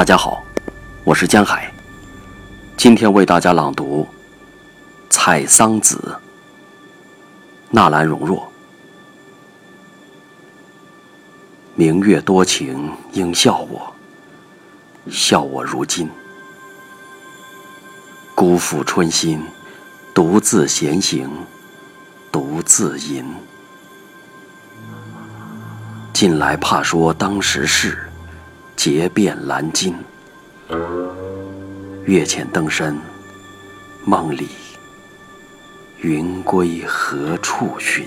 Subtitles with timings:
[0.00, 0.42] 大家好，
[1.04, 1.70] 我是江海，
[2.74, 4.08] 今天为大家朗读
[5.14, 6.16] 《采桑子》。
[7.68, 8.50] 纳兰容若。
[11.74, 13.94] 明月多情应笑我，
[15.10, 16.08] 笑我如今
[18.34, 19.44] 辜负春心，
[20.14, 21.28] 独自闲行，
[22.32, 23.22] 独自吟。
[26.14, 28.09] 近来怕说当时事，
[28.82, 29.94] 结遍兰津。
[32.06, 32.96] 月浅灯深，
[34.06, 34.48] 梦里
[35.98, 38.06] 云归何处寻？